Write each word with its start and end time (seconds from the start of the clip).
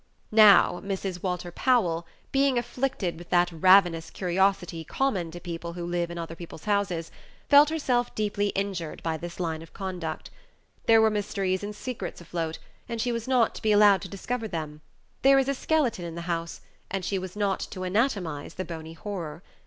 Now, 0.31 0.81
Mrs. 0.83 1.21
Walter 1.21 1.51
Powell, 1.51 2.07
being 2.31 2.57
afflicted 2.57 3.19
with 3.19 3.29
that 3.29 3.51
ravenous 3.51 4.09
curiosity 4.09 4.83
common 4.83 5.29
to 5.29 5.39
people 5.39 5.73
who 5.73 5.85
live 5.85 6.09
in 6.09 6.17
other 6.17 6.33
people's 6.35 6.63
houses, 6.65 7.11
felt 7.49 7.69
herself 7.69 8.15
deeply 8.15 8.47
injured 8.55 9.03
by 9.03 9.15
this 9.17 9.39
line 9.39 9.61
of 9.61 9.73
conduct. 9.75 10.31
There 10.87 11.01
were 11.03 11.11
mysteries 11.11 11.63
and 11.63 11.75
secrets 11.75 12.19
afloat, 12.19 12.57
and 12.89 12.99
she 12.99 13.11
was 13.11 13.27
not 13.27 13.53
to 13.53 13.61
be 13.61 13.71
allowed 13.71 14.01
to 14.01 14.09
discover 14.09 14.47
them; 14.47 14.81
there 15.21 15.37
was 15.37 15.47
a 15.47 15.53
skeleton 15.53 16.03
in 16.03 16.15
the 16.15 16.21
house, 16.21 16.61
and 16.89 17.05
she 17.05 17.19
was 17.19 17.35
not 17.35 17.59
to 17.69 17.83
anatomize 17.83 18.55
the 18.55 18.65
bony 18.65 18.93
horror. 18.93 19.43